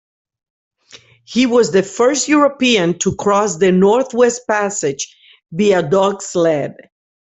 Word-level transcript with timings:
He 1.25 1.45
was 1.45 1.69
the 1.69 1.83
first 1.83 2.27
European 2.27 2.97
to 2.97 3.15
cross 3.17 3.57
the 3.57 3.71
Northwest 3.71 4.47
Passage 4.47 5.15
via 5.51 5.83
dog 5.87 6.23
sled. 6.23 6.73